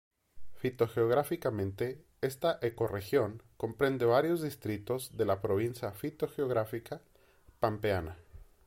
Fitogeográficamente, 0.55 2.03
esta 2.21 2.57
ecorregión 2.63 3.43
comprende 3.55 4.03
varios 4.05 4.41
distritos 4.41 5.15
de 5.15 5.25
la 5.25 5.41
provincia 5.43 5.91
fitogeográfica 5.91 7.03
pampeana. 7.59 8.17